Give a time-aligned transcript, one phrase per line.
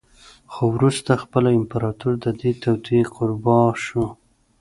[0.51, 4.03] خو وروسته خپله امپراتور د دې توطیې قربا شو